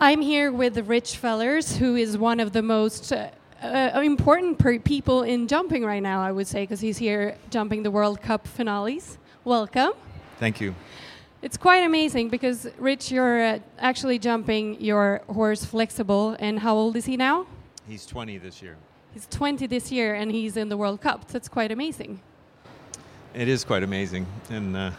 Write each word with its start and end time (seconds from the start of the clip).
I'm 0.00 0.22
here 0.22 0.50
with 0.50 0.88
Rich 0.88 1.18
Fellers, 1.18 1.76
who 1.76 1.94
is 1.94 2.18
one 2.18 2.40
of 2.40 2.52
the 2.52 2.62
most 2.62 3.12
uh, 3.12 3.28
uh, 3.62 4.00
important 4.02 4.58
per- 4.58 4.80
people 4.80 5.22
in 5.22 5.46
jumping 5.46 5.84
right 5.84 6.02
now, 6.02 6.20
I 6.20 6.32
would 6.32 6.48
say, 6.48 6.64
because 6.64 6.80
he's 6.80 6.98
here 6.98 7.36
jumping 7.50 7.84
the 7.84 7.92
World 7.92 8.20
Cup 8.20 8.48
finales. 8.48 9.18
Welcome. 9.44 9.92
Thank 10.40 10.60
you. 10.60 10.74
It's 11.42 11.56
quite 11.56 11.84
amazing 11.84 12.28
because, 12.30 12.66
Rich, 12.78 13.12
you're 13.12 13.44
uh, 13.44 13.58
actually 13.78 14.18
jumping 14.18 14.80
your 14.80 15.22
horse 15.28 15.64
Flexible, 15.64 16.36
and 16.40 16.58
how 16.58 16.74
old 16.74 16.96
is 16.96 17.04
he 17.04 17.16
now? 17.16 17.46
He's 17.88 18.04
20 18.04 18.36
this 18.38 18.60
year. 18.62 18.76
He's 19.14 19.26
20 19.30 19.66
this 19.66 19.90
year, 19.90 20.14
and 20.14 20.30
he's 20.30 20.56
in 20.56 20.68
the 20.68 20.76
World 20.76 21.00
Cup. 21.00 21.26
That's 21.28 21.48
quite 21.48 21.72
amazing. 21.72 22.20
It 23.34 23.48
is 23.48 23.64
quite 23.64 23.82
amazing. 23.82 24.26
And 24.50 24.76
uh, 24.76 24.90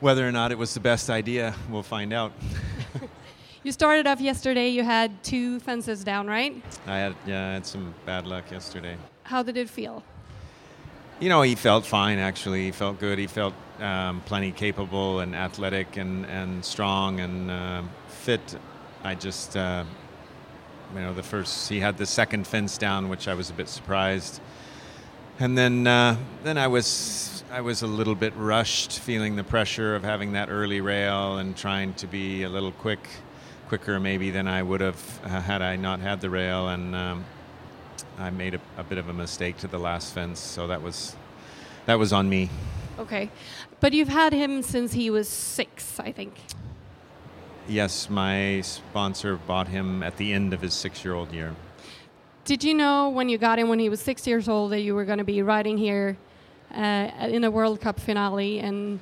whether 0.00 0.28
or 0.28 0.30
not 0.30 0.52
it 0.52 0.58
was 0.58 0.74
the 0.74 0.80
best 0.80 1.08
idea, 1.08 1.54
we'll 1.70 1.82
find 1.82 2.12
out. 2.12 2.32
You 3.62 3.72
started 3.72 4.06
off 4.06 4.22
yesterday. 4.22 4.70
You 4.70 4.82
had 4.82 5.22
two 5.22 5.60
fences 5.60 6.02
down, 6.02 6.26
right? 6.26 6.62
I 6.86 6.96
had, 6.96 7.14
yeah, 7.26 7.50
I 7.50 7.52
had 7.52 7.66
some 7.66 7.94
bad 8.06 8.26
luck 8.26 8.50
yesterday. 8.50 8.96
How 9.24 9.42
did 9.42 9.58
it 9.58 9.68
feel? 9.68 10.02
You 11.20 11.28
know, 11.28 11.42
he 11.42 11.54
felt 11.54 11.84
fine, 11.84 12.18
actually. 12.18 12.64
He 12.64 12.70
felt 12.70 12.98
good. 12.98 13.18
He 13.18 13.26
felt 13.26 13.52
um, 13.78 14.22
plenty 14.24 14.50
capable 14.50 15.20
and 15.20 15.36
athletic 15.36 15.98
and, 15.98 16.24
and 16.24 16.64
strong 16.64 17.20
and 17.20 17.50
uh, 17.50 17.82
fit. 18.08 18.56
I 19.04 19.14
just, 19.14 19.54
uh, 19.58 19.84
you 20.94 21.00
know, 21.00 21.14
the 21.14 21.22
first, 21.22 21.68
he 21.68 21.80
had 21.80 21.98
the 21.98 22.06
second 22.06 22.46
fence 22.46 22.78
down, 22.78 23.08
which 23.08 23.28
I 23.28 23.34
was 23.34 23.50
a 23.50 23.52
bit 23.52 23.68
surprised. 23.68 24.40
And 25.38 25.56
then, 25.56 25.86
uh, 25.86 26.16
then 26.42 26.58
I 26.58 26.66
was, 26.66 27.44
I 27.50 27.60
was 27.60 27.82
a 27.82 27.86
little 27.86 28.14
bit 28.14 28.34
rushed, 28.36 28.98
feeling 28.98 29.36
the 29.36 29.44
pressure 29.44 29.94
of 29.94 30.04
having 30.04 30.32
that 30.32 30.50
early 30.50 30.80
rail 30.80 31.38
and 31.38 31.56
trying 31.56 31.94
to 31.94 32.06
be 32.06 32.42
a 32.42 32.48
little 32.48 32.72
quick 32.72 33.00
quicker 33.70 34.00
maybe 34.00 34.32
than 34.32 34.48
I 34.48 34.64
would 34.64 34.80
have 34.80 35.20
uh, 35.22 35.28
had 35.40 35.62
I 35.62 35.76
not 35.76 36.00
had 36.00 36.20
the 36.20 36.28
rail, 36.28 36.70
and 36.70 36.92
um, 36.92 37.24
I 38.18 38.28
made 38.30 38.54
a, 38.54 38.60
a, 38.76 38.82
bit 38.82 38.98
of 38.98 39.08
a 39.08 39.12
mistake 39.12 39.58
to 39.58 39.68
the 39.68 39.78
last 39.78 40.12
fence, 40.12 40.40
so 40.40 40.66
that 40.66 40.82
was 40.82 41.14
that 41.86 41.96
was 41.96 42.12
on 42.12 42.28
me. 42.28 42.50
Okay, 42.98 43.30
but 43.78 43.92
you've 43.92 44.08
had 44.08 44.32
him 44.32 44.62
since 44.62 44.92
he 44.92 45.08
was 45.08 45.28
six, 45.28 46.00
I 46.00 46.10
think. 46.10 46.34
Yes, 47.70 48.10
my 48.10 48.62
sponsor 48.62 49.36
bought 49.36 49.68
him 49.68 50.02
at 50.02 50.16
the 50.16 50.32
end 50.32 50.52
of 50.52 50.60
his 50.60 50.74
six-year-old 50.74 51.30
year. 51.30 51.54
Did 52.44 52.64
you 52.64 52.74
know 52.74 53.10
when 53.10 53.28
you 53.28 53.38
got 53.38 53.60
him 53.60 53.68
when 53.68 53.78
he 53.78 53.88
was 53.88 54.00
six 54.00 54.26
years 54.26 54.48
old 54.48 54.72
that 54.72 54.80
you 54.80 54.92
were 54.92 55.04
going 55.04 55.18
to 55.18 55.24
be 55.24 55.40
riding 55.40 55.78
here 55.78 56.16
uh, 56.74 57.10
in 57.20 57.44
a 57.44 57.50
World 57.50 57.80
Cup 57.80 58.00
finale 58.00 58.58
and 58.58 58.98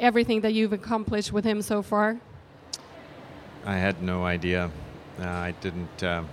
everything 0.00 0.40
that 0.40 0.54
you've 0.54 0.72
accomplished 0.72 1.32
with 1.32 1.44
him 1.44 1.62
so 1.62 1.82
far? 1.82 2.18
I 3.64 3.76
had 3.76 4.02
no 4.02 4.24
idea. 4.24 4.68
Uh, 5.20 5.28
I 5.28 5.54
didn't. 5.60 6.02
Uh, 6.02 6.24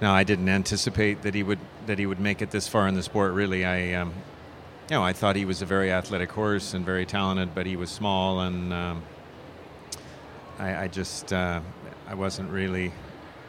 no, 0.00 0.12
I 0.12 0.22
didn't 0.22 0.48
anticipate 0.48 1.22
that 1.22 1.34
he 1.34 1.42
would 1.42 1.58
that 1.86 1.98
he 1.98 2.06
would 2.06 2.20
make 2.20 2.40
it 2.40 2.52
this 2.52 2.68
far 2.68 2.86
in 2.86 2.94
the 2.94 3.02
sport. 3.02 3.32
Really, 3.32 3.64
I, 3.64 3.94
um, 3.94 4.12
you 4.88 4.94
know, 4.94 5.02
I 5.02 5.12
thought 5.12 5.34
he 5.34 5.44
was 5.44 5.60
a 5.60 5.66
very 5.66 5.90
athletic 5.90 6.30
horse 6.30 6.72
and 6.72 6.86
very 6.86 7.04
talented, 7.04 7.52
but 7.52 7.66
he 7.66 7.74
was 7.74 7.90
small, 7.90 8.42
and 8.42 8.72
um, 8.72 9.02
I, 10.62 10.84
I, 10.84 10.88
just 10.88 11.32
uh, 11.32 11.60
I 12.06 12.14
wasn't 12.14 12.50
really 12.50 12.92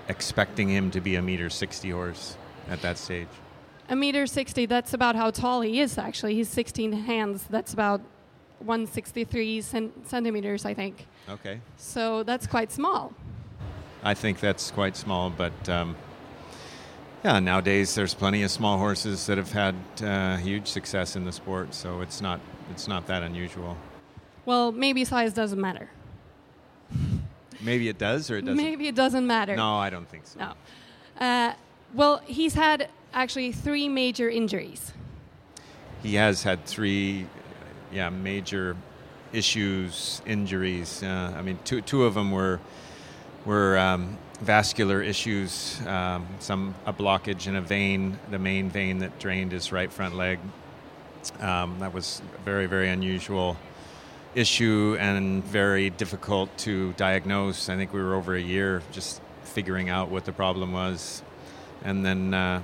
expecting 0.07 0.67
him 0.67 0.89
to 0.91 0.99
be 0.99 1.15
a 1.15 1.21
meter 1.21 1.49
sixty 1.49 1.91
horse 1.91 2.35
at 2.67 2.81
that 2.81 2.97
stage. 2.97 3.27
A 3.89 3.95
meter 3.95 4.25
sixty. 4.25 4.65
That's 4.65 4.93
about 4.93 5.15
how 5.15 5.29
tall 5.29 5.61
he 5.61 5.79
is. 5.79 5.97
Actually, 5.97 6.33
he's 6.35 6.49
sixteen 6.49 6.91
hands. 6.91 7.45
That's 7.49 7.73
about 7.73 8.01
163 8.59 9.61
centimeters, 9.61 10.65
I 10.65 10.73
think. 10.73 11.05
Okay. 11.29 11.59
So 11.75 12.23
that's 12.23 12.47
quite 12.47 12.71
small. 12.71 13.13
I 14.03 14.13
think 14.13 14.39
that's 14.39 14.71
quite 14.71 14.95
small, 14.95 15.29
but 15.29 15.69
um, 15.69 15.95
yeah, 17.23 17.39
nowadays 17.39 17.93
there's 17.95 18.13
plenty 18.13 18.43
of 18.43 18.51
small 18.51 18.77
horses 18.77 19.25
that 19.27 19.37
have 19.37 19.51
had 19.51 19.75
uh, 20.01 20.37
huge 20.37 20.67
success 20.67 21.15
in 21.15 21.25
the 21.25 21.31
sport, 21.31 21.73
so 21.73 22.01
it's 22.01 22.21
not 22.21 22.39
it's 22.71 22.87
not 22.87 23.05
that 23.07 23.21
unusual. 23.23 23.77
Well, 24.45 24.71
maybe 24.71 25.05
size 25.05 25.33
doesn't 25.33 25.59
matter. 25.59 25.89
Maybe 27.63 27.89
it 27.89 27.97
does, 27.97 28.29
or 28.29 28.37
it 28.37 28.41
doesn't. 28.41 28.57
Maybe 28.57 28.87
it 28.87 28.95
doesn't 28.95 29.25
matter. 29.25 29.55
No, 29.55 29.75
I 29.77 29.89
don't 29.89 30.07
think 30.07 30.27
so. 30.27 30.39
No. 30.39 30.53
Uh, 31.19 31.53
well, 31.93 32.21
he's 32.25 32.53
had 32.53 32.89
actually 33.13 33.51
three 33.51 33.87
major 33.87 34.29
injuries. 34.29 34.93
He 36.01 36.15
has 36.15 36.43
had 36.43 36.65
three 36.65 37.27
yeah, 37.91 38.09
major 38.09 38.75
issues, 39.31 40.21
injuries. 40.25 41.03
Uh, 41.03 41.33
I 41.35 41.41
mean, 41.41 41.59
two, 41.63 41.81
two 41.81 42.03
of 42.03 42.13
them 42.13 42.31
were 42.31 42.59
were 43.45 43.77
um, 43.77 44.17
vascular 44.41 45.01
issues. 45.01 45.79
Um, 45.85 46.27
some 46.39 46.75
a 46.85 46.93
blockage 46.93 47.47
in 47.47 47.55
a 47.55 47.61
vein, 47.61 48.19
the 48.31 48.39
main 48.39 48.69
vein 48.69 48.99
that 48.99 49.19
drained 49.19 49.51
his 49.51 49.71
right 49.71 49.91
front 49.91 50.15
leg. 50.15 50.39
Um, 51.39 51.79
that 51.79 51.93
was 51.93 52.21
very 52.43 52.65
very 52.65 52.89
unusual 52.89 53.57
issue 54.35 54.97
and 54.99 55.43
very 55.43 55.89
difficult 55.89 56.55
to 56.59 56.93
diagnose. 56.93 57.69
I 57.69 57.75
think 57.75 57.93
we 57.93 58.01
were 58.01 58.15
over 58.15 58.35
a 58.35 58.41
year 58.41 58.81
just 58.91 59.21
figuring 59.43 59.89
out 59.89 60.09
what 60.09 60.25
the 60.25 60.33
problem 60.33 60.71
was, 60.73 61.23
and 61.83 62.05
then. 62.05 62.33
Uh, 62.33 62.61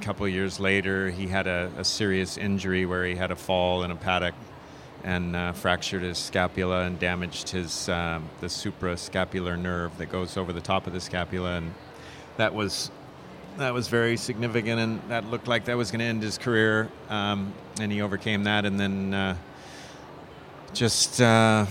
a 0.00 0.04
couple 0.04 0.26
years 0.26 0.58
later, 0.58 1.10
he 1.10 1.28
had 1.28 1.46
a, 1.46 1.70
a 1.78 1.84
serious 1.84 2.36
injury 2.36 2.86
where 2.86 3.04
he 3.04 3.14
had 3.14 3.30
a 3.30 3.36
fall 3.36 3.84
in 3.84 3.92
a 3.92 3.94
paddock 3.94 4.34
and 5.04 5.36
uh, 5.36 5.52
fractured 5.52 6.02
his 6.02 6.18
scapula 6.18 6.82
and 6.82 6.98
damaged 6.98 7.48
his 7.50 7.88
um, 7.88 8.28
the 8.40 8.46
suprascapular 8.48 9.58
nerve 9.58 9.96
that 9.98 10.06
goes 10.06 10.36
over 10.36 10.52
the 10.52 10.60
top 10.60 10.86
of 10.86 10.92
the 10.92 11.00
scapula, 11.00 11.56
and 11.56 11.72
that 12.36 12.54
was 12.54 12.90
that 13.58 13.74
was 13.74 13.88
very 13.88 14.16
significant, 14.16 14.80
and 14.80 15.00
that 15.08 15.24
looked 15.30 15.46
like 15.46 15.66
that 15.66 15.76
was 15.76 15.90
going 15.90 16.00
to 16.00 16.06
end 16.06 16.22
his 16.22 16.38
career. 16.38 16.88
Um, 17.08 17.52
and 17.78 17.92
he 17.92 18.00
overcame 18.00 18.44
that, 18.44 18.64
and 18.64 18.80
then 18.80 19.14
uh, 19.14 19.36
just 20.74 21.20
uh, 21.20 21.66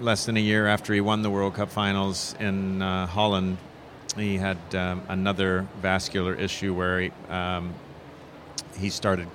less 0.00 0.26
than 0.26 0.36
a 0.36 0.40
year 0.40 0.66
after 0.66 0.94
he 0.94 1.00
won 1.00 1.22
the 1.22 1.30
World 1.30 1.54
Cup 1.54 1.70
finals 1.70 2.34
in 2.38 2.80
uh, 2.80 3.06
Holland, 3.06 3.58
he 4.16 4.36
had 4.36 4.58
um, 4.74 5.02
another 5.08 5.66
vascular 5.80 6.34
issue 6.34 6.74
where 6.74 7.00
he, 7.00 7.12
um, 7.28 7.74
he 8.78 8.90
started 8.90 9.28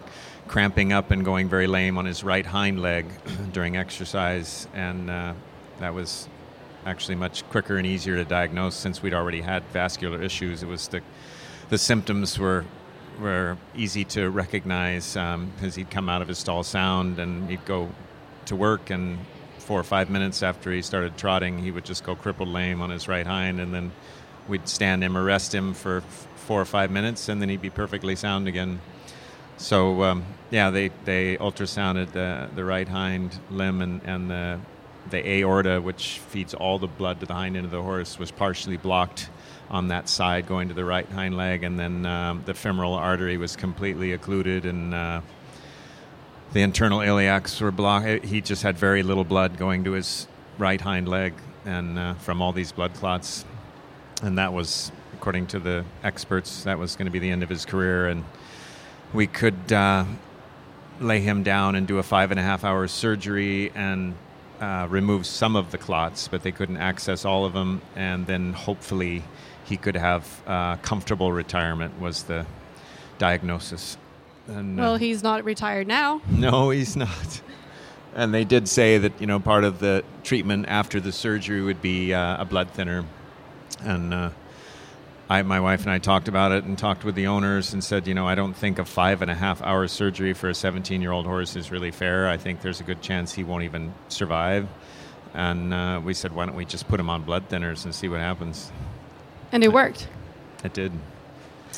cramping 0.47 0.94
up 0.94 1.12
and 1.12 1.25
going 1.25 1.50
very 1.50 1.68
lame 1.68 1.97
on 1.97 2.06
his 2.06 2.24
right 2.24 2.46
hind 2.46 2.81
leg 2.81 3.06
during 3.51 3.75
exercise, 3.75 4.68
and 4.74 5.09
uh, 5.09 5.34
that 5.80 5.94
was 5.94 6.28
actually 6.85 7.16
much 7.16 7.47
quicker 7.50 7.78
and 7.78 7.88
easier 7.88 8.16
to 8.16 8.25
diagnose 8.25 8.75
since 8.75 9.01
we'd 9.01 9.13
already 9.13 9.41
had 9.41 9.63
vascular 9.66 10.22
issues. 10.22 10.63
It 10.63 10.68
was 10.68 10.88
the 10.88 11.01
the 11.69 11.78
symptoms 11.78 12.38
were 12.38 12.66
were 13.19 13.57
easy 13.75 14.03
to 14.03 14.30
recognize 14.30 15.13
because 15.13 15.35
um, 15.35 15.72
he'd 15.75 15.90
come 15.90 16.09
out 16.09 16.22
of 16.22 16.28
his 16.28 16.40
stall 16.40 16.63
sound 16.63 17.19
and 17.19 17.50
he'd 17.50 17.63
go 17.66 17.90
to 18.48 18.56
work 18.56 18.90
and 18.90 19.18
four 19.58 19.80
or 19.80 19.84
five 19.84 20.09
minutes 20.09 20.44
after 20.44 20.72
he 20.72 20.81
started 20.81 21.18
trotting 21.18 21.58
he 21.59 21.72
would 21.72 21.86
just 21.86 22.04
go 22.04 22.16
crippled 22.16 22.50
lame 22.50 22.81
on 22.81 22.90
his 22.90 23.08
right 23.08 23.26
hind 23.26 23.59
and 23.59 23.74
then 23.74 23.92
we'd 24.48 24.68
stand 24.68 25.04
him 25.04 25.16
arrest 25.18 25.54
him 25.54 25.74
for 25.74 26.02
four 26.36 26.59
or 26.59 26.66
five 26.66 26.92
minutes 26.92 27.30
and 27.30 27.42
then 27.42 27.50
he'd 27.50 27.62
be 27.62 27.70
perfectly 27.70 28.16
sound 28.16 28.48
again. 28.48 28.81
So 29.58 30.04
um, 30.04 30.26
yeah, 30.52 30.70
they, 30.70 30.90
they 31.06 31.38
ultrasounded 31.38 32.12
the, 32.12 32.50
the 32.54 32.66
right 32.66 32.88
hind 32.88 33.40
limb 33.50 33.81
and, 33.81 34.02
and 34.04 34.30
the 34.30 34.60
the 35.10 35.28
aorta, 35.28 35.81
which 35.81 36.20
feeds 36.20 36.54
all 36.54 36.80
the 36.80 36.88
blood 36.88 37.20
to 37.20 37.25
the 37.25 37.34
hind 37.34 37.58
end 37.58 37.66
of 37.66 37.72
the 37.72 37.81
horse, 37.81 38.18
was 38.18 38.31
partially 38.31 38.78
blocked 38.78 39.30
on 39.70 39.90
that 39.90 40.08
side 40.08 40.48
going 40.48 40.69
to 40.69 40.74
the 40.74 40.86
right 40.86 41.07
hind 41.10 41.36
leg, 41.36 41.63
and 41.63 41.80
then 41.80 42.06
um, 42.06 42.44
the 42.46 42.54
femoral 42.54 42.94
artery 42.94 43.38
was 43.38 43.56
completely 43.56 44.13
occluded, 44.13 44.66
and 44.66 44.94
uh, 44.94 45.22
the 46.53 46.61
internal 46.61 47.00
iliacs 47.00 47.59
were 47.59 47.71
blocked. 47.71 48.25
He 48.25 48.39
just 48.39 48.63
had 48.63 48.77
very 48.77 49.03
little 49.03 49.23
blood 49.23 49.57
going 49.57 49.83
to 49.83 49.91
his 49.91 50.27
right 50.57 50.79
hind 50.79 51.07
leg, 51.07 51.33
and 51.65 52.00
uh, 52.00 52.13
from 52.15 52.41
all 52.41 52.51
these 52.51 52.71
blood 52.71 52.94
clots, 52.94 53.44
and 54.21 54.38
that 54.38 54.53
was, 54.53 54.91
according 55.13 55.47
to 55.47 55.59
the 55.59 55.83
experts, 56.03 56.63
that 56.63 56.77
was 56.77 56.95
going 56.95 57.05
to 57.05 57.11
be 57.11 57.19
the 57.19 57.31
end 57.31 57.44
of 57.44 57.50
his 57.50 57.65
career, 57.65 58.07
and 58.07 58.23
we 59.13 59.27
could 59.27 59.73
uh, 59.73 60.05
lay 61.00 61.19
him 61.19 61.44
down 61.44 61.75
and 61.75 61.88
do 61.88 61.97
a 61.97 62.03
five 62.03 62.31
and 62.31 62.39
a 62.39 62.44
half 62.44 62.63
hour 62.63 62.88
surgery 62.88 63.71
and 63.75 64.15
uh, 64.59 64.88
remove 64.89 65.25
some 65.25 65.55
of 65.55 65.71
the 65.71 65.77
clots, 65.77 66.27
but 66.27 66.44
they 66.44 66.51
couldn't 66.51 66.77
access 66.77 67.25
all 67.25 67.45
of 67.45 67.53
them. 67.53 67.81
And 67.95 68.25
then 68.25 68.53
hopefully 68.53 69.23
he 69.65 69.77
could 69.77 69.95
have 69.95 70.41
uh, 70.47 70.77
comfortable 70.77 71.31
retirement 71.31 72.00
was 72.00 72.23
the 72.23 72.45
diagnosis. 73.17 73.97
And, 74.48 74.80
uh, 74.80 74.84
well, 74.84 74.95
he's 74.98 75.24
not 75.24 75.44
retired 75.44 75.88
now. 75.88 76.22
No, 76.30 76.69
he's 76.69 76.95
not. 76.95 77.42
And 78.16 78.34
they 78.34 78.44
did 78.44 78.68
say 78.68 78.98
that 79.00 79.19
you 79.19 79.25
know 79.25 79.40
part 79.40 79.63
of 79.63 79.80
the 79.80 80.04
treatment 80.24 80.66
after 80.68 81.00
the 81.00 81.12
surgery 81.12 81.62
would 81.62 81.81
be 81.81 82.13
uh, 82.13 82.42
a 82.42 82.45
blood 82.45 82.69
thinner, 82.69 83.06
and 83.81 84.13
uh, 84.13 84.30
I, 85.30 85.42
my 85.42 85.60
wife 85.60 85.81
and 85.81 85.90
I 85.90 85.98
talked 85.98 86.28
about 86.28 86.51
it 86.51 86.63
and 86.63 86.78
talked 86.78 87.04
with 87.04 87.16
the 87.16 87.25
owners 87.28 87.74
and 87.74 87.84
said, 87.84 88.06
you 88.07 88.13
know, 88.13 88.28
I 88.28 88.36
don't 88.36 88.54
think 88.54 88.78
a 88.78 88.86
five 88.86 89.24
and 89.24 89.31
a 89.31 89.34
half 89.34 89.62
hour 89.63 89.88
surgery 89.88 90.34
for 90.34 90.50
a 90.50 90.54
17 90.54 91.01
year 91.01 91.12
old 91.12 91.25
horse 91.25 91.56
is 91.56 91.72
really 91.72 91.89
fair. 91.89 92.30
I 92.30 92.38
think 92.38 92.62
there's 92.62 92.81
a 92.81 92.84
good 92.84 93.01
chance 93.01 93.34
he 93.34 93.44
won't 93.44 93.63
even 93.63 93.94
survive. 94.10 94.68
And 95.34 95.74
uh, 95.74 96.01
we 96.04 96.13
said, 96.13 96.34
why 96.36 96.46
don't 96.46 96.56
we 96.56 96.66
just 96.66 96.88
put 96.88 97.00
him 97.00 97.10
on 97.10 97.24
blood 97.24 97.50
thinners 97.50 97.86
and 97.86 97.96
see 97.96 98.07
what 98.10 98.19
happens? 98.19 98.72
And 99.51 99.63
it 99.63 99.74
worked. 99.74 100.07
It 100.63 100.74
did. 100.74 100.92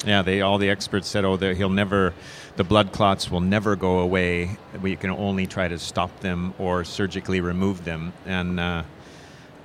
Yeah, 0.03 0.21
they 0.21 0.41
all 0.41 0.57
the 0.57 0.69
experts 0.69 1.07
said, 1.07 1.23
oh, 1.23 1.37
he'll 1.37 1.69
never, 1.69 2.13
the 2.57 2.63
blood 2.63 2.91
clots 2.91 3.31
will 3.31 3.39
never 3.39 3.75
go 3.75 3.99
away. 3.99 4.57
We 4.81 4.95
can 4.95 5.09
only 5.09 5.47
try 5.47 5.67
to 5.67 5.79
stop 5.79 6.19
them 6.19 6.53
or 6.59 6.83
surgically 6.83 7.39
remove 7.39 7.85
them. 7.85 8.13
And 8.25 8.59
uh, 8.59 8.83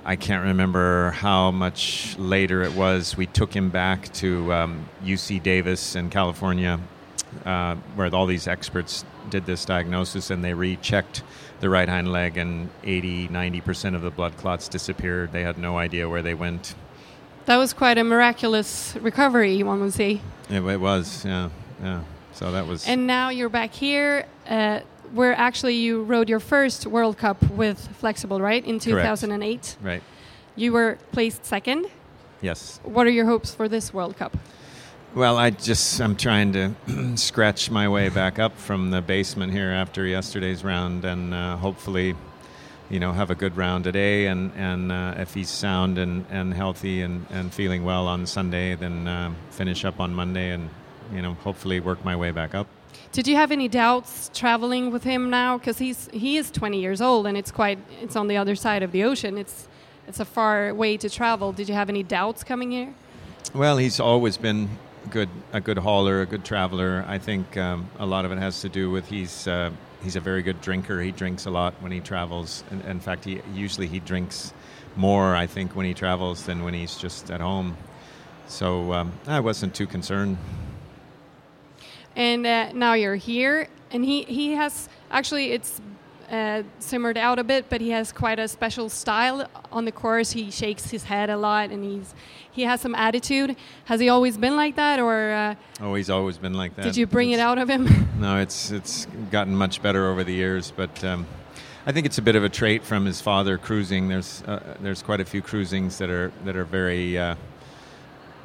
I 0.03 0.15
can't 0.15 0.45
remember 0.45 1.11
how 1.11 1.51
much 1.51 2.17
later 2.17 2.63
it 2.63 2.73
was. 2.73 3.15
We 3.15 3.27
took 3.27 3.55
him 3.55 3.69
back 3.69 4.11
to 4.13 4.51
um, 4.51 4.89
UC 5.03 5.43
Davis 5.43 5.95
in 5.95 6.09
California, 6.09 6.79
uh, 7.45 7.75
where 7.95 8.13
all 8.15 8.25
these 8.25 8.47
experts 8.47 9.05
did 9.29 9.45
this 9.45 9.63
diagnosis, 9.63 10.31
and 10.31 10.43
they 10.43 10.55
rechecked 10.55 11.21
the 11.59 11.69
right 11.69 11.87
hind 11.87 12.11
leg, 12.11 12.37
and 12.37 12.69
80, 12.83 13.27
90% 13.27 13.93
of 13.93 14.01
the 14.01 14.09
blood 14.09 14.37
clots 14.37 14.67
disappeared. 14.67 15.33
They 15.33 15.43
had 15.43 15.59
no 15.59 15.77
idea 15.77 16.09
where 16.09 16.23
they 16.23 16.33
went. 16.33 16.73
That 17.45 17.57
was 17.57 17.73
quite 17.73 17.97
a 17.97 18.03
miraculous 18.03 18.95
recovery, 19.01 19.63
one 19.63 19.81
would 19.81 19.93
say. 19.93 20.21
It, 20.49 20.63
it 20.63 20.79
was, 20.79 21.25
yeah, 21.25 21.49
yeah. 21.81 22.03
So 22.33 22.51
that 22.51 22.67
was. 22.67 22.87
And 22.87 23.07
now 23.07 23.29
you're 23.29 23.49
back 23.49 23.73
here. 23.73 24.25
Uh, 24.47 24.81
where 25.13 25.33
actually 25.33 25.75
you 25.75 26.03
rode 26.03 26.29
your 26.29 26.39
first 26.39 26.87
World 26.87 27.17
Cup 27.17 27.41
with 27.51 27.79
Flexible, 27.97 28.39
right? 28.39 28.65
In 28.65 28.79
2008. 28.79 29.51
Correct. 29.51 29.77
Right. 29.81 30.03
You 30.55 30.73
were 30.73 30.97
placed 31.11 31.45
second. 31.45 31.87
Yes. 32.41 32.79
What 32.83 33.07
are 33.07 33.11
your 33.11 33.25
hopes 33.25 33.53
for 33.53 33.67
this 33.67 33.93
World 33.93 34.17
Cup? 34.17 34.37
Well, 35.13 35.37
I 35.37 35.49
just 35.49 35.99
I'm 35.99 36.15
trying 36.15 36.53
to 36.53 36.71
scratch 37.17 37.69
my 37.69 37.89
way 37.89 38.07
back 38.09 38.39
up 38.39 38.57
from 38.57 38.91
the 38.91 39.01
basement 39.01 39.51
here 39.51 39.69
after 39.69 40.05
yesterday's 40.05 40.63
round, 40.63 41.03
and 41.03 41.33
uh, 41.33 41.57
hopefully, 41.57 42.15
you 42.91 42.99
know, 42.99 43.13
have 43.13 43.31
a 43.31 43.35
good 43.35 43.55
round 43.55 43.85
today. 43.85 44.27
And 44.27 44.51
and 44.55 44.91
uh, 44.91 45.15
if 45.17 45.33
he's 45.33 45.49
sound 45.49 45.97
and, 45.97 46.25
and 46.29 46.53
healthy 46.53 47.01
and, 47.01 47.25
and 47.29 47.53
feeling 47.53 47.85
well 47.85 48.07
on 48.07 48.25
Sunday, 48.25 48.75
then 48.75 49.07
uh, 49.07 49.33
finish 49.49 49.85
up 49.85 49.99
on 49.99 50.13
Monday, 50.13 50.51
and 50.51 50.69
you 51.13 51.21
know, 51.21 51.33
hopefully 51.35 51.79
work 51.79 52.03
my 52.03 52.15
way 52.15 52.31
back 52.31 52.53
up. 52.53 52.67
Did 53.13 53.27
you 53.27 53.35
have 53.35 53.51
any 53.51 53.67
doubts 53.67 54.29
traveling 54.33 54.91
with 54.91 55.03
him 55.03 55.29
now? 55.29 55.57
Because 55.57 55.77
he's 55.77 56.09
he 56.11 56.37
is 56.37 56.51
20 56.51 56.79
years 56.79 57.01
old, 57.01 57.25
and 57.25 57.37
it's 57.37 57.51
quite 57.51 57.79
it's 58.01 58.15
on 58.15 58.27
the 58.27 58.37
other 58.37 58.55
side 58.55 58.83
of 58.83 58.91
the 58.91 59.03
ocean. 59.03 59.37
It's 59.37 59.67
it's 60.07 60.19
a 60.19 60.25
far 60.25 60.73
way 60.73 60.97
to 60.97 61.09
travel. 61.09 61.53
Did 61.53 61.69
you 61.69 61.75
have 61.75 61.89
any 61.89 62.03
doubts 62.03 62.43
coming 62.43 62.71
here? 62.71 62.93
Well, 63.53 63.77
he's 63.77 63.99
always 63.99 64.37
been 64.37 64.69
good 65.09 65.29
a 65.53 65.61
good 65.61 65.77
hauler, 65.77 66.21
a 66.21 66.25
good 66.25 66.43
traveler. 66.43 67.05
I 67.07 67.17
think 67.19 67.55
um, 67.55 67.89
a 67.99 68.05
lot 68.05 68.25
of 68.25 68.31
it 68.31 68.37
has 68.37 68.61
to 68.61 68.69
do 68.69 68.91
with 68.91 69.07
he's 69.07 69.47
uh, 69.47 69.71
he's 70.03 70.15
a 70.15 70.19
very 70.19 70.41
good 70.41 70.61
drinker. 70.61 71.01
He 71.01 71.11
drinks 71.11 71.45
a 71.45 71.51
lot 71.51 71.73
when 71.81 71.91
he 71.91 71.99
travels. 71.99 72.63
In, 72.71 72.81
in 72.81 72.99
fact, 72.99 73.25
he 73.25 73.41
usually 73.53 73.87
he 73.87 73.99
drinks 73.99 74.53
more. 74.95 75.35
I 75.35 75.47
think 75.47 75.75
when 75.75 75.85
he 75.85 75.93
travels 75.93 76.45
than 76.45 76.63
when 76.63 76.73
he's 76.73 76.97
just 76.97 77.31
at 77.31 77.41
home. 77.41 77.77
So 78.47 78.93
um, 78.93 79.13
I 79.27 79.39
wasn't 79.39 79.73
too 79.73 79.87
concerned 79.87 80.37
and 82.15 82.45
uh, 82.45 82.71
now 82.73 82.93
you're 82.93 83.15
here 83.15 83.67
and 83.91 84.03
he, 84.03 84.23
he 84.23 84.53
has 84.53 84.89
actually 85.09 85.51
it's 85.51 85.81
uh, 86.31 86.63
simmered 86.79 87.17
out 87.17 87.37
a 87.37 87.43
bit 87.43 87.65
but 87.69 87.81
he 87.81 87.89
has 87.89 88.11
quite 88.11 88.39
a 88.39 88.47
special 88.47 88.89
style 88.89 89.47
on 89.71 89.85
the 89.85 89.91
course 89.91 90.31
he 90.31 90.49
shakes 90.49 90.89
his 90.89 91.03
head 91.03 91.29
a 91.29 91.37
lot 91.37 91.69
and 91.69 91.83
he's 91.83 92.15
he 92.49 92.63
has 92.63 92.81
some 92.81 92.95
attitude 92.95 93.55
has 93.85 93.99
he 93.99 94.09
always 94.09 94.37
been 94.37 94.55
like 94.55 94.75
that 94.75 94.99
or 94.99 95.31
uh, 95.31 95.55
oh 95.81 95.93
he's 95.93 96.09
always 96.09 96.37
been 96.37 96.53
like 96.53 96.75
that 96.75 96.83
did 96.83 96.95
you 96.95 97.05
bring 97.05 97.31
it's, 97.31 97.39
it 97.39 97.41
out 97.41 97.57
of 97.57 97.69
him 97.69 97.87
no 98.19 98.37
it's 98.37 98.71
it's 98.71 99.05
gotten 99.29 99.55
much 99.55 99.81
better 99.81 100.09
over 100.09 100.23
the 100.23 100.33
years 100.33 100.71
but 100.75 101.03
um, 101.03 101.25
I 101.83 101.91
think 101.91 102.05
it's 102.05 102.19
a 102.19 102.21
bit 102.21 102.35
of 102.35 102.43
a 102.43 102.49
trait 102.49 102.83
from 102.83 103.05
his 103.05 103.21
father 103.21 103.57
cruising. 103.57 104.07
There's 104.07 104.43
uh, 104.43 104.77
there's 104.81 105.01
quite 105.01 105.19
a 105.19 105.25
few 105.25 105.41
cruisings 105.41 105.97
that 105.97 106.11
are 106.11 106.31
that 106.45 106.55
are 106.55 106.63
very 106.63 107.17
uh, 107.17 107.33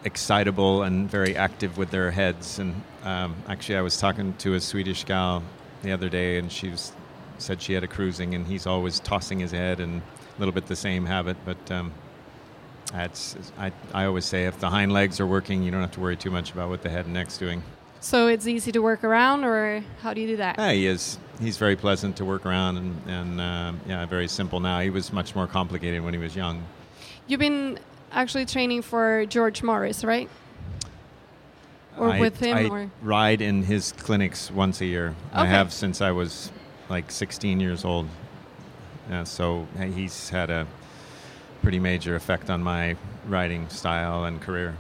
excitable 0.07 0.85
and 0.85 1.11
very 1.11 1.37
active 1.37 1.77
with 1.77 1.91
their 1.91 2.11
heads. 2.11 2.59
And 2.59 2.83
um, 3.03 3.37
actually, 3.47 3.77
I 3.77 3.83
was 3.83 3.99
talking 3.99 4.33
to 4.39 4.55
a 4.55 4.61
Swedish 4.61 5.05
gal 5.05 5.43
the 5.83 5.93
other 5.93 6.09
day, 6.09 6.39
and 6.39 6.51
she 6.51 6.71
was, 6.71 6.93
said 7.41 7.63
she 7.63 7.73
had 7.73 7.85
a 7.85 7.89
cruising, 7.89 8.35
and 8.35 8.47
he's 8.47 8.67
always 8.67 9.01
tossing 9.01 9.39
his 9.39 9.51
head 9.51 9.81
and 9.81 10.01
a 10.01 10.39
little 10.39 10.53
bit 10.53 10.67
the 10.67 10.77
same 10.77 11.07
habit. 11.07 11.37
But 11.45 11.71
um, 11.71 11.93
that's, 12.93 13.37
I, 13.59 13.73
I 13.93 14.05
always 14.05 14.25
say 14.25 14.47
if 14.47 14.59
the 14.61 14.71
hind 14.71 14.93
legs 14.93 15.21
are 15.21 15.27
working, 15.27 15.63
you 15.63 15.71
don't 15.71 15.81
have 15.81 15.93
to 15.93 16.01
worry 16.01 16.17
too 16.17 16.31
much 16.31 16.53
about 16.53 16.69
what 16.69 16.83
the 16.83 16.91
head 16.91 17.05
and 17.05 17.15
neck's 17.15 17.39
doing. 17.39 17.63
So 18.01 18.29
it's 18.29 18.47
easy 18.47 18.71
to 18.73 18.81
work 18.81 19.03
around, 19.05 19.45
or 19.45 19.83
how 20.03 20.15
do 20.15 20.21
you 20.21 20.27
do 20.29 20.37
that? 20.37 20.59
Yeah, 20.59 20.73
he 20.73 20.87
is. 20.87 21.19
He's 21.41 21.57
very 21.57 21.77
pleasant 21.77 22.17
to 22.19 22.25
work 22.25 22.47
around, 22.47 22.77
and, 22.77 23.09
and 23.09 23.41
uh, 23.41 23.73
yeah, 23.87 24.07
very 24.07 24.29
simple 24.29 24.61
now. 24.61 24.81
He 24.81 24.91
was 24.91 25.13
much 25.13 25.35
more 25.35 25.47
complicated 25.47 26.05
when 26.05 26.15
he 26.15 26.21
was 26.21 26.37
young. 26.37 26.63
You've 27.27 27.41
been 27.41 27.79
actually 28.13 28.47
training 28.47 28.83
for 28.83 29.27
George 29.27 29.63
Morris, 29.63 30.05
right? 30.05 30.29
Or 31.99 32.11
I, 32.11 32.21
with 32.21 32.39
him? 32.39 32.57
I 32.57 32.69
or? 32.69 32.91
ride 33.03 33.41
in 33.41 33.63
his 33.63 33.93
clinics 33.93 34.51
once 34.51 34.81
a 34.81 34.87
year. 34.87 35.09
Okay. 35.09 35.41
I 35.41 35.47
have 35.47 35.73
since 35.73 36.01
I 36.01 36.11
was 36.13 36.53
like 36.89 37.11
16 37.11 37.61
years 37.61 37.85
old. 37.85 38.09
So 39.25 39.67
he's 39.95 40.29
had 40.31 40.51
a 40.51 40.67
pretty 41.63 41.79
major 41.79 42.17
effect 42.17 42.51
on 42.51 42.63
my 42.63 42.97
riding 43.27 43.69
style 43.69 44.25
and 44.25 44.41
career. 44.41 44.75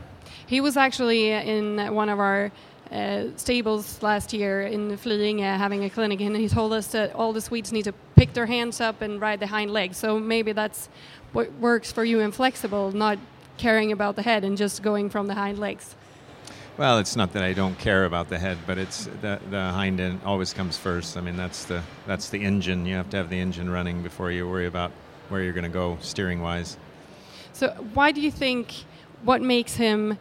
He 0.47 0.61
was 0.61 0.77
actually 0.77 1.31
in 1.31 1.95
one 1.95 2.09
of 2.09 2.21
our 2.21 2.53
uh, 2.91 3.25
stables 3.37 4.01
last 4.03 4.33
year 4.33 4.63
in 4.63 4.97
Flyinge 4.97 5.41
having 5.41 5.85
a 5.85 5.91
clinic, 5.91 6.21
and 6.21 6.37
he 6.37 6.49
told 6.49 6.73
us 6.73 6.87
that 6.89 7.13
all 7.15 7.33
the 7.33 7.41
Swedes 7.41 7.73
need 7.73 7.85
to 7.85 7.93
pick 8.15 8.33
their 8.33 8.47
hands 8.47 8.81
up 8.81 9.03
and 9.03 9.21
ride 9.21 9.41
the 9.41 9.49
hind 9.49 9.73
legs. 9.73 9.97
So 9.97 10.21
maybe 10.21 10.53
that's 10.53 10.89
what 11.33 11.53
works 11.55 11.91
for 11.91 12.05
you 12.05 12.21
in 12.21 12.31
flexible, 12.31 12.93
not 12.93 13.19
caring 13.59 13.91
about 13.91 14.17
the 14.17 14.23
head 14.23 14.45
and 14.45 14.57
just 14.57 14.83
going 14.83 15.11
from 15.11 15.27
the 15.27 15.35
hind 15.35 15.59
legs. 15.59 15.97
Well, 16.79 16.99
it's 16.99 17.17
not 17.17 17.33
that 17.33 17.43
I 17.43 17.55
don't 17.55 17.79
care 17.79 18.05
about 18.05 18.29
the 18.29 18.39
head, 18.39 18.59
but 18.67 18.77
it's 18.77 19.07
the, 19.23 19.41
the 19.51 19.71
hind 19.71 19.99
end 19.99 20.21
always 20.27 20.53
comes 20.53 20.77
first. 20.77 21.17
I 21.17 21.23
mean, 21.23 21.37
that's 21.37 21.65
the 21.65 21.83
that's 22.07 22.29
the 22.29 22.43
engine. 22.43 22.85
You 22.85 22.97
have 22.97 23.09
to 23.11 23.17
have 23.17 23.31
the 23.31 23.41
engine 23.41 23.71
running 23.71 24.03
before 24.03 24.31
you 24.31 24.47
worry 24.47 24.67
about 24.67 24.93
where 25.31 25.43
you're 25.43 25.55
going 25.55 25.65
to 25.65 25.71
go 25.71 25.97
steering 26.03 26.43
wise. 26.43 26.77
So, 27.53 27.69
why 27.95 28.13
do 28.13 28.21
you 28.21 28.31
think 28.31 28.75
what 29.23 29.41
makes 29.41 29.75
him 29.75 30.19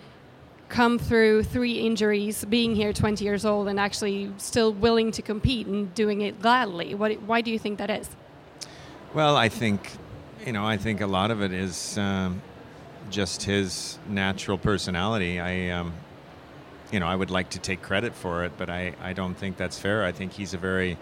come 0.70 0.98
through 0.98 1.44
three 1.44 1.74
injuries, 1.74 2.46
being 2.46 2.74
here 2.74 2.94
20 2.94 3.24
years 3.26 3.46
old, 3.46 3.68
and 3.68 3.78
actually 3.78 4.32
still 4.38 4.72
willing 4.72 5.12
to 5.12 5.22
compete 5.22 5.68
and 5.68 5.94
doing 5.94 6.22
it 6.22 6.42
gladly? 6.42 6.96
What, 6.96 7.22
why 7.24 7.42
do 7.42 7.52
you 7.52 7.60
think 7.60 7.80
that 7.80 7.90
is? 7.90 8.10
Well, 9.14 9.36
I 9.36 9.50
think 9.50 9.92
you 10.46 10.54
know, 10.54 10.66
I 10.66 10.78
think 10.78 11.02
a 11.02 11.08
lot 11.08 11.32
of 11.32 11.42
it 11.42 11.52
is 11.52 11.98
um, 11.98 12.42
just 13.10 13.44
his 13.44 13.98
natural 14.08 14.58
personality. 14.58 15.40
I, 15.40 15.70
um, 15.70 15.94
you 16.92 17.00
know, 17.00 17.08
I 17.08 17.16
would 17.16 17.32
like 17.32 17.50
to 17.52 17.60
take 17.60 17.82
credit 17.82 18.16
for 18.16 18.46
it, 18.46 18.54
but 18.58 18.70
I, 18.70 18.94
I 19.02 19.14
don't 19.14 19.36
think 19.36 19.58
that's 19.58 19.78
fair. 19.80 20.04
I 20.04 20.12
think 20.12 20.34
he's 20.34 20.54
a 20.54 20.58
very 20.58 20.98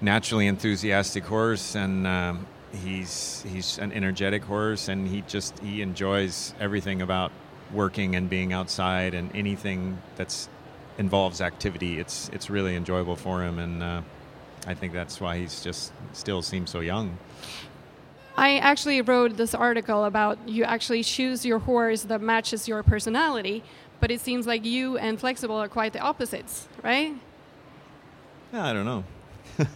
naturally 0.00 0.46
enthusiastic 0.46 1.24
horse, 1.24 1.74
and 1.74 2.06
um, 2.06 2.46
he's 2.84 3.44
he's 3.48 3.78
an 3.78 3.92
energetic 3.92 4.44
horse, 4.44 4.88
and 4.88 5.08
he 5.08 5.22
just 5.22 5.58
he 5.60 5.82
enjoys 5.82 6.54
everything 6.60 7.02
about 7.02 7.32
working 7.72 8.14
and 8.14 8.28
being 8.28 8.52
outside, 8.52 9.14
and 9.14 9.34
anything 9.34 10.00
that's 10.16 10.48
involves 10.98 11.40
activity. 11.40 11.98
It's 11.98 12.28
it's 12.32 12.50
really 12.50 12.76
enjoyable 12.76 13.16
for 13.16 13.42
him, 13.42 13.58
and 13.58 13.82
uh, 13.82 14.02
I 14.66 14.74
think 14.74 14.92
that's 14.92 15.20
why 15.20 15.38
he's 15.38 15.62
just 15.62 15.92
still 16.12 16.42
seems 16.42 16.70
so 16.70 16.80
young. 16.80 17.18
I 18.36 18.58
actually 18.58 19.00
wrote 19.00 19.36
this 19.36 19.54
article 19.54 20.04
about 20.04 20.46
you 20.46 20.64
actually 20.64 21.02
choose 21.02 21.46
your 21.46 21.58
horse 21.58 22.02
that 22.02 22.20
matches 22.20 22.68
your 22.68 22.82
personality, 22.82 23.64
but 23.98 24.10
it 24.10 24.20
seems 24.20 24.46
like 24.46 24.64
you 24.64 24.98
and 24.98 25.18
Flexible 25.18 25.56
are 25.56 25.68
quite 25.68 25.94
the 25.94 26.00
opposites, 26.00 26.68
right? 26.82 27.14
Yeah, 28.52 28.66
I 28.66 28.72
don't 28.74 28.84
know. 28.84 29.04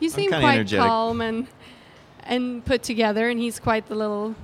you 0.00 0.08
seem 0.08 0.30
quite 0.30 0.54
energetic. 0.54 0.84
calm 0.84 1.20
and 1.20 1.46
and 2.24 2.64
put 2.64 2.82
together, 2.82 3.30
and 3.30 3.38
he's 3.38 3.60
quite 3.60 3.86
the 3.86 3.94
little 3.94 4.34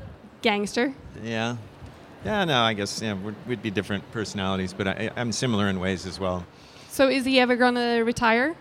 gangster. 0.41 0.95
Yeah. 1.23 1.57
Yeah, 2.25 2.45
no, 2.45 2.63
I 2.63 2.73
guess 2.73 3.03
yeah, 3.03 3.13
we'd, 3.15 3.35
we'd 3.47 3.63
be 3.63 3.71
different 3.71 4.11
personalities, 4.11 4.73
but 4.73 4.89
I, 4.89 5.11
am 5.17 5.31
similar 5.31 5.69
in 5.69 5.79
ways 5.79 6.07
as 6.07 6.19
well. 6.19 6.47
So, 6.89 7.09
is 7.09 7.27
he 7.27 7.39
ever 7.39 7.55
going 7.55 7.75
to 7.75 8.03
retire? 8.03 8.55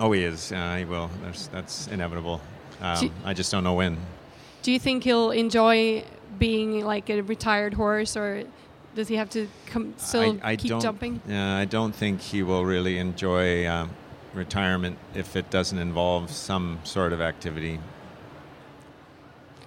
Oh, 0.00 0.10
he 0.10 0.24
is. 0.24 0.50
Uh, 0.50 0.76
he 0.76 0.84
will. 0.84 1.08
That's, 1.22 1.46
that's 1.48 1.86
inevitable. 1.88 2.40
Um, 2.84 3.10
I 3.24 3.32
just 3.32 3.50
don't 3.50 3.64
know 3.64 3.72
when. 3.72 3.96
Do 4.62 4.70
you 4.70 4.78
think 4.78 5.04
he'll 5.04 5.30
enjoy 5.30 6.04
being 6.38 6.84
like 6.84 7.08
a 7.08 7.22
retired 7.22 7.72
horse, 7.72 8.14
or 8.14 8.44
does 8.94 9.08
he 9.08 9.16
have 9.16 9.30
to 9.30 9.48
come 9.66 9.94
still 9.96 10.38
I, 10.42 10.52
I 10.52 10.56
keep 10.56 10.78
jumping? 10.80 11.22
Yeah, 11.26 11.56
I 11.56 11.64
don't 11.64 11.94
think 11.94 12.20
he 12.20 12.42
will 12.42 12.64
really 12.64 12.98
enjoy 12.98 13.64
uh, 13.64 13.88
retirement 14.34 14.98
if 15.14 15.34
it 15.34 15.48
doesn't 15.48 15.78
involve 15.78 16.30
some 16.30 16.80
sort 16.84 17.14
of 17.14 17.22
activity. 17.22 17.80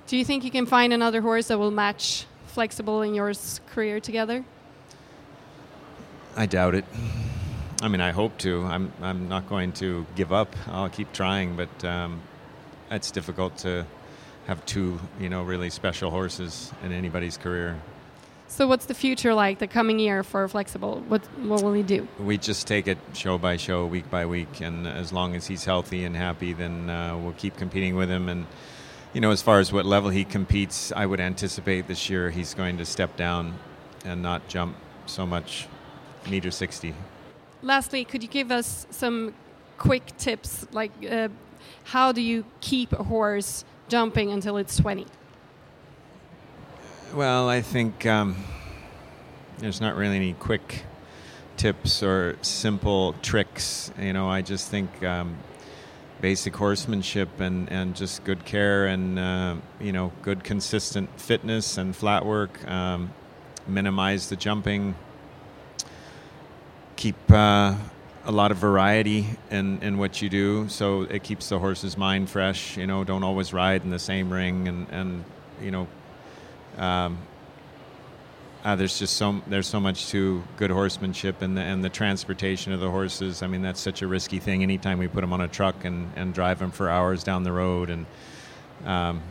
Do 0.06 0.16
you 0.16 0.24
think 0.24 0.44
you 0.44 0.52
can 0.52 0.68
find 0.68 0.94
another 0.94 1.22
horse 1.22 1.48
that 1.48 1.58
will 1.58 1.72
match 1.72 2.26
flexible 2.46 3.02
in 3.02 3.16
your 3.16 3.34
career 3.72 4.00
together? 4.00 4.46
I 6.36 6.46
doubt 6.46 6.76
it. 6.76 6.86
I 7.82 7.88
mean, 7.88 8.02
I 8.02 8.12
hope 8.12 8.38
to. 8.40 8.64
I'm, 8.64 8.94
I'm 9.02 9.28
not 9.28 9.50
going 9.50 9.72
to 9.74 10.06
give 10.16 10.32
up. 10.32 10.56
I'll 10.68 10.90
keep 10.90 11.12
trying, 11.14 11.56
but 11.56 11.84
um, 11.84 12.22
it's 12.92 13.12
difficult 13.12 13.58
to 13.60 13.86
have 14.48 14.66
two, 14.66 15.00
you 15.20 15.30
know, 15.30 15.44
really 15.44 15.70
special 15.70 16.10
horses 16.10 16.72
in 16.84 16.92
anybody's 16.92 17.38
career. 17.38 17.76
So, 18.50 18.66
what's 18.66 18.86
the 18.86 18.94
future 18.94 19.34
like 19.34 19.60
the 19.60 19.68
coming 19.68 20.00
year 20.00 20.24
for 20.24 20.48
Flexible? 20.48 21.04
What 21.10 21.22
what 21.44 21.62
will 21.62 21.74
he 21.74 21.84
do? 21.84 22.08
We 22.18 22.38
just 22.38 22.66
take 22.66 22.88
it 22.88 22.98
show 23.14 23.38
by 23.38 23.58
show, 23.58 23.86
week 23.86 24.10
by 24.10 24.26
week, 24.26 24.62
and 24.62 24.88
as 24.88 25.12
long 25.12 25.36
as 25.36 25.48
he's 25.48 25.66
healthy 25.66 26.06
and 26.06 26.16
happy, 26.16 26.54
then 26.54 26.90
uh, 26.90 27.18
we'll 27.18 27.34
keep 27.34 27.58
competing 27.58 27.98
with 27.98 28.10
him. 28.10 28.30
And 28.30 28.48
you 29.14 29.20
know, 29.20 29.32
as 29.32 29.42
far 29.42 29.60
as 29.60 29.74
what 29.74 29.86
level 29.86 30.10
he 30.10 30.24
competes, 30.24 30.94
I 30.94 31.06
would 31.06 31.20
anticipate 31.20 31.88
this 31.88 32.10
year 32.10 32.30
he's 32.30 32.54
going 32.54 32.78
to 32.78 32.86
step 32.86 33.18
down 33.18 33.60
and 34.06 34.22
not 34.22 34.48
jump 34.48 34.78
so 35.08 35.26
much, 35.26 35.68
meter 36.30 36.52
sixty. 36.52 36.94
Lastly, 37.62 38.06
could 38.06 38.24
you 38.24 38.30
give 38.30 38.50
us 38.50 38.88
some 38.92 39.34
quick 39.78 40.16
tips, 40.18 40.66
like 40.72 40.92
uh, 41.10 41.28
how 41.86 42.12
do 42.12 42.22
you 42.22 42.46
keep 42.62 42.94
a 42.94 43.04
horse 43.04 43.66
jumping 43.88 44.32
until 44.32 44.58
it's 44.58 44.78
twenty? 44.78 45.06
Well, 47.14 47.50
I 47.50 47.62
think 47.62 48.06
um, 48.06 48.36
there's 49.60 49.80
not 49.80 49.96
really 49.96 50.18
any 50.18 50.34
quick 50.34 50.84
tips 51.56 52.04
or 52.04 52.38
simple 52.42 53.14
tricks. 53.22 53.92
You 54.00 54.14
know, 54.14 54.30
I 54.30 54.42
just 54.42 54.70
think 54.70 55.04
um, 55.04 55.38
basic 56.22 56.56
horsemanship 56.56 57.40
and, 57.40 57.72
and 57.72 57.96
just 57.96 58.24
good 58.24 58.44
care 58.46 58.88
and, 58.88 59.18
uh, 59.18 59.56
you 59.80 59.92
know, 59.92 60.12
good 60.22 60.44
consistent 60.44 61.10
fitness 61.20 61.78
and 61.78 61.96
flat 61.96 62.26
work, 62.26 62.68
um, 62.68 63.14
minimize 63.68 64.30
the 64.30 64.36
jumping, 64.36 64.96
keep 66.96 67.16
uh, 67.32 67.76
a 68.28 68.32
lot 68.32 68.52
of 68.52 68.58
variety 68.58 69.26
in, 69.50 69.82
in 69.82 69.98
what 69.98 70.22
you 70.22 70.28
do 70.28 70.68
so 70.68 71.04
it 71.04 71.24
keeps 71.24 71.48
the 71.48 71.58
horse's 71.58 71.98
mind 71.98 72.30
fresh. 72.30 72.76
You 72.76 72.86
know, 72.86 73.06
don't 73.06 73.24
always 73.24 73.54
ride 73.54 73.84
in 73.84 73.90
the 73.90 74.00
same 74.00 74.32
ring 74.32 74.68
and, 74.68 74.88
and 74.90 75.24
you 75.62 75.72
know, 75.72 75.88
um, 76.78 77.18
uh, 78.66 78.76
there's 78.76 79.00
just 79.00 79.16
so 79.16 79.42
there's 79.48 79.68
so 79.68 79.80
much 79.80 80.10
to 80.10 80.44
good 80.58 80.72
horsemanship 80.72 81.42
and 81.42 81.56
the 81.56 81.62
and 81.62 81.82
the 81.82 81.90
transportation 81.90 82.74
of 82.74 82.82
the 82.82 82.92
horses. 82.92 83.42
I 83.42 83.48
mean, 83.48 83.62
that's 83.62 83.80
such 83.80 84.02
a 84.02 84.08
risky 84.08 84.40
thing. 84.40 84.62
Anytime 84.62 84.98
we 84.98 85.08
put 85.08 85.22
them 85.22 85.32
on 85.32 85.40
a 85.40 85.48
truck 85.48 85.86
and, 85.86 86.12
and 86.18 86.34
drive 86.34 86.60
them 86.60 86.72
for 86.72 86.90
hours 86.90 87.24
down 87.24 87.44
the 87.44 87.52
road, 87.54 87.90
and 87.90 88.06
um, 88.84 89.22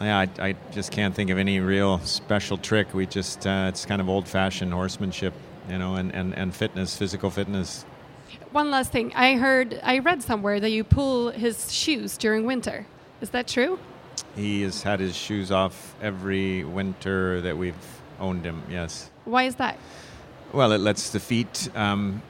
yeah, 0.00 0.18
I, 0.18 0.28
I, 0.38 0.56
just 0.70 0.92
can't 0.92 1.14
think 1.14 1.30
of 1.30 1.38
any 1.38 1.58
real 1.58 1.98
special 2.00 2.58
trick. 2.58 2.94
We 2.94 3.06
just 3.06 3.44
uh, 3.44 3.66
it's 3.68 3.84
kind 3.84 4.00
of 4.00 4.08
old 4.08 4.28
fashioned 4.28 4.72
horsemanship, 4.72 5.34
you 5.68 5.78
know, 5.78 5.96
and, 5.96 6.14
and, 6.14 6.32
and 6.34 6.54
fitness, 6.54 6.96
physical 6.96 7.28
fitness. 7.28 7.84
One 8.52 8.72
last 8.72 8.90
thing, 8.90 9.12
I 9.14 9.36
heard, 9.36 9.78
I 9.80 10.00
read 10.00 10.24
somewhere 10.24 10.58
that 10.58 10.70
you 10.70 10.82
pull 10.82 11.30
his 11.30 11.72
shoes 11.72 12.18
during 12.18 12.46
winter. 12.46 12.84
Is 13.20 13.30
that 13.30 13.46
true? 13.46 13.78
He 14.34 14.62
has 14.62 14.82
had 14.82 14.98
his 14.98 15.14
shoes 15.14 15.52
off 15.52 15.94
every 16.02 16.64
winter 16.64 17.40
that 17.42 17.56
we've 17.56 17.76
owned 18.18 18.44
him, 18.44 18.64
yes. 18.68 19.08
Why 19.24 19.44
is 19.44 19.54
that? 19.56 19.78
Well, 20.52 20.72
it 20.72 20.78
lets 20.78 21.10
the 21.10 21.20
feet 21.20 21.68
um, 21.76 22.22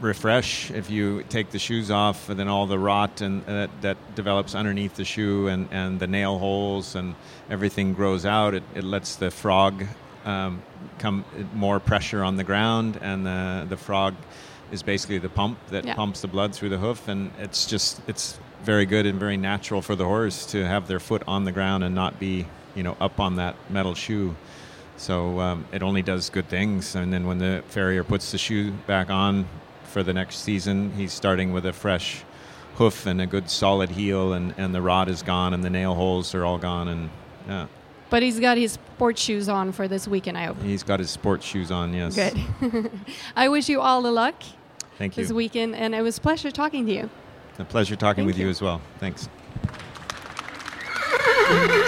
refresh. 0.00 0.70
If 0.70 0.88
you 0.88 1.24
take 1.24 1.50
the 1.50 1.58
shoes 1.58 1.90
off, 1.90 2.30
and 2.30 2.40
then 2.40 2.48
all 2.48 2.66
the 2.66 2.78
rot 2.78 3.20
and 3.20 3.46
uh, 3.46 3.68
that 3.82 3.98
develops 4.14 4.54
underneath 4.54 4.94
the 4.94 5.04
shoe 5.04 5.48
and, 5.48 5.68
and 5.70 6.00
the 6.00 6.06
nail 6.06 6.38
holes 6.38 6.94
and 6.94 7.14
everything 7.50 7.92
grows 7.92 8.24
out, 8.24 8.54
it, 8.54 8.62
it 8.74 8.84
lets 8.84 9.16
the 9.16 9.30
frog 9.30 9.84
um, 10.24 10.62
come 10.98 11.22
more 11.52 11.80
pressure 11.80 12.24
on 12.24 12.36
the 12.36 12.44
ground, 12.44 12.98
and 13.02 13.26
the, 13.26 13.66
the 13.68 13.76
frog 13.76 14.14
is 14.72 14.82
basically 14.82 15.18
the 15.18 15.28
pump 15.28 15.58
that 15.68 15.84
yeah. 15.84 15.94
pumps 15.94 16.20
the 16.20 16.28
blood 16.28 16.54
through 16.54 16.70
the 16.70 16.78
hoof, 16.78 17.08
and 17.08 17.30
it's 17.38 17.66
just 17.66 18.00
it's 18.06 18.38
very 18.62 18.86
good 18.86 19.06
and 19.06 19.18
very 19.18 19.36
natural 19.36 19.82
for 19.82 19.96
the 19.96 20.04
horse 20.04 20.46
to 20.46 20.64
have 20.66 20.86
their 20.86 21.00
foot 21.00 21.22
on 21.26 21.44
the 21.44 21.52
ground 21.52 21.82
and 21.84 21.94
not 21.94 22.18
be, 22.18 22.46
you 22.74 22.82
know, 22.82 22.96
up 23.00 23.18
on 23.18 23.36
that 23.36 23.56
metal 23.70 23.94
shoe. 23.94 24.34
So 24.96 25.40
um, 25.40 25.64
it 25.72 25.82
only 25.82 26.02
does 26.02 26.28
good 26.28 26.48
things. 26.48 26.94
And 26.94 27.12
then 27.12 27.26
when 27.26 27.38
the 27.38 27.64
farrier 27.68 28.04
puts 28.04 28.32
the 28.32 28.38
shoe 28.38 28.70
back 28.86 29.08
on 29.08 29.46
for 29.84 30.02
the 30.02 30.12
next 30.12 30.38
season, 30.38 30.92
he's 30.92 31.12
starting 31.12 31.52
with 31.52 31.64
a 31.64 31.72
fresh 31.72 32.22
hoof 32.74 33.06
and 33.06 33.20
a 33.20 33.26
good 33.26 33.50
solid 33.50 33.90
heel, 33.90 34.34
and, 34.34 34.54
and 34.56 34.74
the 34.74 34.82
rod 34.82 35.08
is 35.08 35.22
gone, 35.22 35.54
and 35.54 35.64
the 35.64 35.70
nail 35.70 35.94
holes 35.94 36.34
are 36.34 36.44
all 36.44 36.58
gone, 36.58 36.88
and 36.88 37.10
yeah. 37.48 37.66
But 38.10 38.22
he's 38.22 38.40
got 38.40 38.58
his 38.58 38.72
sports 38.72 39.22
shoes 39.22 39.48
on 39.48 39.72
for 39.72 39.86
this 39.86 40.08
weekend, 40.08 40.36
I 40.36 40.46
hope. 40.46 40.60
He's 40.62 40.82
got 40.82 40.98
his 40.98 41.10
sports 41.10 41.46
shoes 41.46 41.70
on, 41.70 41.94
yes. 41.94 42.14
Good. 42.14 42.90
I 43.36 43.48
wish 43.48 43.68
you 43.68 43.80
all 43.80 44.02
the 44.02 44.10
luck 44.10 44.42
Thank 45.00 45.16
you. 45.16 45.24
This 45.24 45.32
weekend, 45.32 45.74
and 45.74 45.94
it 45.94 46.02
was 46.02 46.18
a 46.18 46.20
pleasure 46.20 46.50
talking 46.50 46.84
to 46.84 46.92
you. 46.92 47.08
A 47.58 47.64
pleasure 47.64 47.96
talking 47.96 48.24
Thank 48.24 48.26
with 48.26 48.38
you. 48.38 48.44
you 48.44 48.50
as 48.50 48.60
well. 48.60 48.82
Thanks. 48.98 49.30